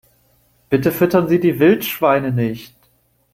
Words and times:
Bitte 0.71 0.91
füttern 0.91 1.27
Sie 1.27 1.39
die 1.39 1.59
Wildschweine 1.59 2.31
nicht! 2.31 2.73